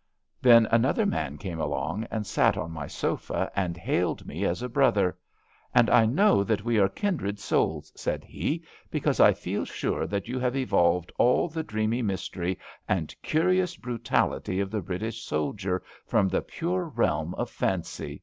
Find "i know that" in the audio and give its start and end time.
5.90-6.64